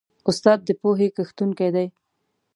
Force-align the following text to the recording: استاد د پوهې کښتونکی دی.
استاد 0.29 0.59
د 0.67 0.69
پوهې 0.81 1.07
کښتونکی 1.15 1.69
دی. 1.75 1.87